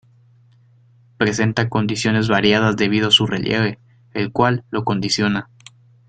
[1.17, 3.77] Presenta condiciones variadas debido a su relieve,
[4.15, 5.47] el cual lo condiciona.